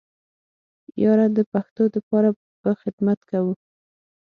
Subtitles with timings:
[1.03, 3.53] ياره د پښتو د پاره به خدمت کوو.